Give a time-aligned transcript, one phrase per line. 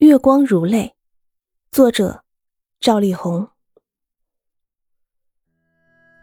[0.00, 0.94] 月光如泪，
[1.70, 2.22] 作者
[2.80, 3.46] 赵丽宏。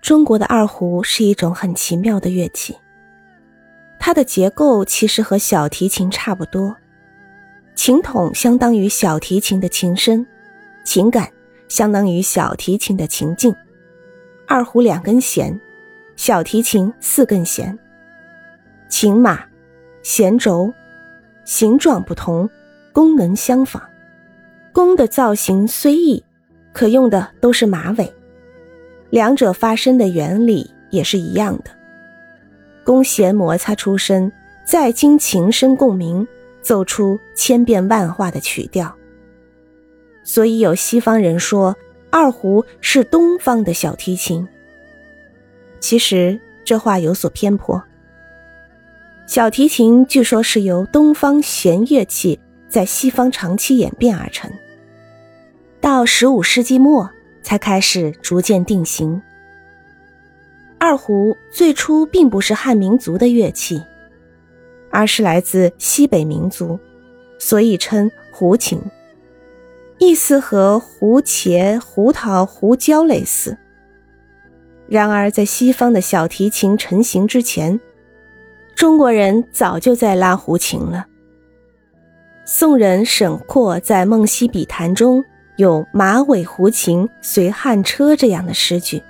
[0.01, 2.75] 中国的二胡是一种很奇妙的乐器，
[4.00, 6.75] 它的结构其实和小提琴差不多，
[7.75, 10.25] 琴筒相当于小提琴的琴身，
[10.84, 11.32] 琴杆
[11.68, 13.55] 相当于小提琴的琴颈，
[14.48, 15.62] 二胡两根弦，
[16.16, 17.78] 小提琴四根弦，
[18.89, 19.46] 琴码、
[20.02, 20.73] 弦轴。
[21.46, 22.50] 形状不同，
[22.98, 23.79] 功能相仿。
[24.73, 26.23] 弓的造型虽异，
[26.73, 28.12] 可用的都是马尾。
[29.12, 31.66] 两者发声的原理也是一样的。
[32.84, 34.31] 弓弦摩擦出声，
[34.66, 36.27] 再经琴声共鸣，
[36.63, 38.91] 奏出千变万化的曲调。
[40.23, 41.77] 所以有西方人说
[42.09, 44.48] 二胡是东方的小提琴。
[45.79, 47.84] 其实这话有所偏颇。
[49.27, 54.52] 小提琴据说是由东方弦乐器在西方长期演变而成，
[55.80, 57.10] 到十五世纪末
[57.41, 59.21] 才开始逐渐定型。
[60.77, 63.82] 二胡最初并不是汉民族的乐器，
[64.92, 66.80] 而是来自西北民族，
[67.40, 68.80] 所以称胡琴，
[69.98, 73.58] 意思和胡茄、胡桃、胡椒类似。
[74.88, 77.80] 然而，在西方的小提琴成型之前。
[78.76, 81.08] 中国人早就在拉胡琴了。
[82.50, 85.26] 宋人沈括在《梦溪笔谈》中
[85.58, 89.04] 有“马尾胡琴随汉车”这样的诗句。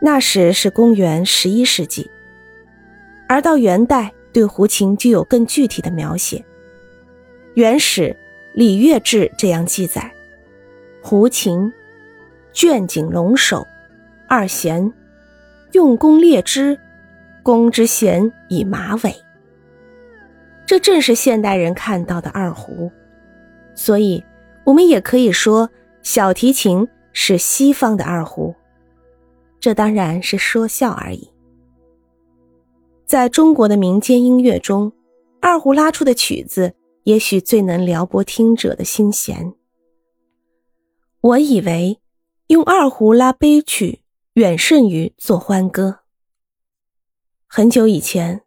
[0.00, 2.08] 那时是公元十一世纪，
[3.28, 6.36] 而到元代对胡琴就有更具体的描写。
[7.54, 8.02] 《元史·
[8.54, 10.08] 礼乐志》这样记载
[11.02, 11.72] ：“胡琴，
[12.52, 13.66] 卷颈龙首，
[14.28, 14.92] 二弦，
[15.72, 16.78] 用弓列之。”
[17.42, 19.16] 弓之弦以马尾，
[20.70, 22.92] 这正是现代人看到的二胡，
[23.74, 24.22] 所以
[24.64, 25.68] 我们也可以说
[26.00, 28.54] 小提琴是西方的二胡。
[29.58, 31.28] 这当然是说笑而已。
[33.04, 34.92] 在中国的民间音乐中，
[35.40, 39.52] 二胡拉出的曲子也许最能撩拨听者的心弦。
[41.20, 41.98] 我以为
[42.46, 44.02] 用二胡拉悲曲
[44.34, 46.02] 远胜于做欢歌。
[47.48, 48.42] 很久以前，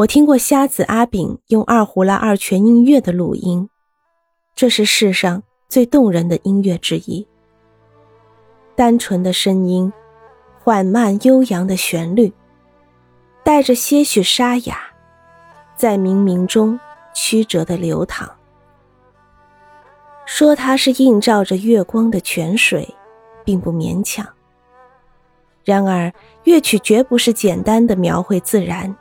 [0.00, 3.68] 我听过瞎子阿炳用二胡拉二泉映月的录音，
[4.54, 7.26] 这是世上最动人的音乐之一。
[8.74, 9.92] 单纯的声音，
[10.58, 12.32] 缓慢悠扬的旋律，
[13.44, 14.78] 带着些许沙哑，
[15.76, 16.80] 在冥冥中
[17.12, 18.26] 曲折的流淌。
[20.24, 22.88] 说它是映照着月光的泉水，
[23.44, 24.26] 并不勉强。
[25.62, 26.10] 然而，
[26.44, 28.96] 乐曲绝不是简单的描绘自然，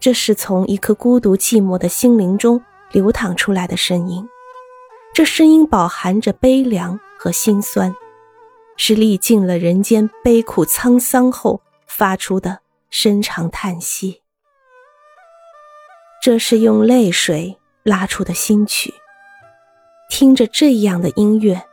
[0.00, 4.28] 这是从一颗孤独寂寞的心灵中流淌出来的声音。
[5.12, 7.94] 这声音饱含着悲凉和心酸，
[8.76, 12.60] 是历尽了人间悲苦沧桑后发出的
[12.90, 14.22] 深长叹息。
[16.22, 18.94] 这是用泪水拉出的新曲。
[20.10, 21.64] 听着这样的音乐，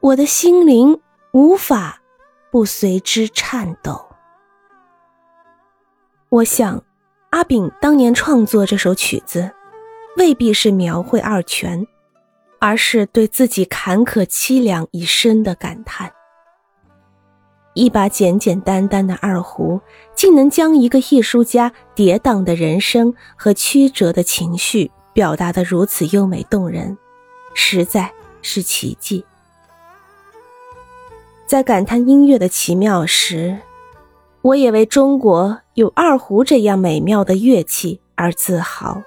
[0.00, 1.00] 我的心灵
[1.32, 2.00] 无法。
[2.50, 4.14] 不随之颤抖。
[6.28, 6.84] 我想，
[7.44, 9.50] 阿炳当年创作这首曲子，
[10.16, 11.86] 未必是描绘二泉，
[12.58, 16.10] 而是对自己坎坷凄凉一生的感叹。
[17.74, 19.78] 一把简简单单的二胡，
[20.14, 26.96] 竟能将一个艺术家跌宕的人生和曲折的情绪表达得如此优美动人，
[27.52, 28.10] 实在
[28.40, 29.22] 是奇迹。
[31.46, 33.58] 在感叹音乐的奇妙时，
[34.44, 39.02] 我也为中国有二胡这样美妙的乐器而自豪。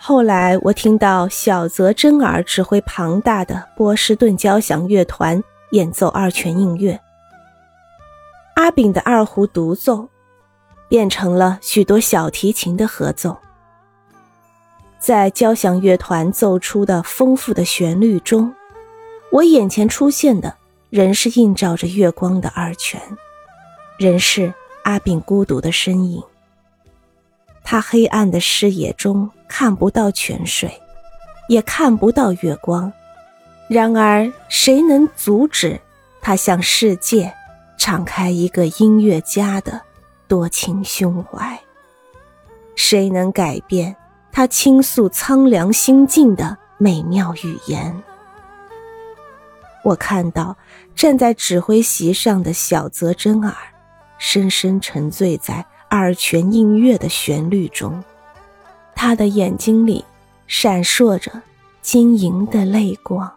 [0.00, 6.98] 后来，我听到小泽征尔指挥庞大的波士顿交响乐团演奏二泉映月，
[8.54, 10.08] 阿炳的二胡独奏
[10.88, 13.36] 变成了许多小提琴的合奏，
[14.98, 18.54] 在交响乐团奏出的丰富的旋律中。
[19.30, 20.56] 我眼前出现的
[20.90, 23.00] 仍是映照着月光的二泉，
[23.98, 24.52] 仍是
[24.84, 26.22] 阿炳孤独的身影。
[27.62, 30.80] 他黑暗的视野中看不到泉水，
[31.48, 32.90] 也看不到月光。
[33.68, 35.78] 然而，谁能阻止
[36.22, 37.30] 他向世界
[37.76, 39.82] 敞开一个音乐家的
[40.26, 41.60] 多情胸怀？
[42.74, 43.94] 谁能改变
[44.32, 48.02] 他倾诉苍凉心境的美妙语言？
[49.84, 50.56] 我看到
[50.94, 53.54] 站在指挥席上的小泽征尔，
[54.18, 58.02] 深深沉醉在二泉映月的旋律中，
[58.94, 60.04] 他的眼睛里
[60.46, 61.42] 闪烁着
[61.80, 63.32] 晶莹的泪光。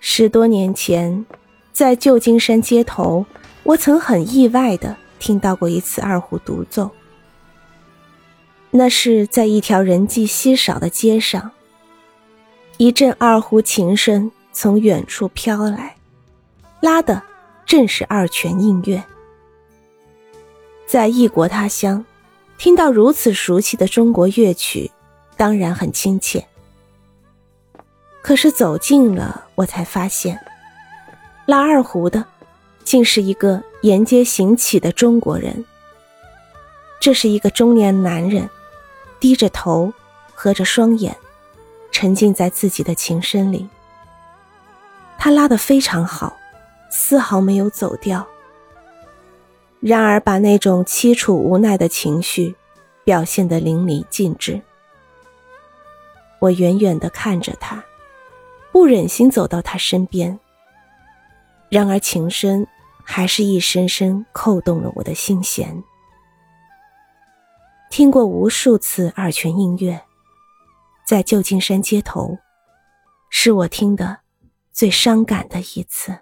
[0.00, 1.24] 十多年前，
[1.72, 3.24] 在旧金山街头，
[3.62, 6.90] 我曾很意外的听到过一次二胡独奏。
[8.72, 11.52] 那是在一条人迹稀少的街上，
[12.78, 15.96] 一阵二胡琴声从远处飘来，
[16.80, 17.22] 拉的
[17.64, 19.02] 正是二泉映月。
[20.86, 22.04] 在异国他乡，
[22.58, 24.90] 听到如此熟悉的中国乐曲，
[25.36, 26.44] 当然很亲切。
[28.20, 30.40] 可是走近了，我才发现，
[31.46, 32.24] 拉二胡的，
[32.84, 35.64] 竟是一个沿街行乞的中国人。
[37.00, 38.48] 这是一个中年男人。
[39.20, 39.92] 低着头，
[40.34, 41.16] 合着双眼，
[42.02, 43.68] 沉浸在自己的琴声里。
[45.16, 46.36] 他拉得非常好，
[46.90, 48.26] 丝毫没有走调。
[49.78, 52.56] 然而，把那种凄楚无奈的情绪
[53.04, 54.60] 表现得淋漓尽致。
[56.40, 57.84] 我远远地看着他，
[58.72, 60.36] 不忍心走到他身边。
[61.68, 62.66] 然而，琴声
[63.04, 65.84] 还是一声声扣动了我的心弦。
[67.90, 70.02] 听过无数次二泉映月，
[71.04, 72.38] 在旧金山街头，
[73.30, 74.20] 是我听的
[74.72, 76.20] 最伤感的一次。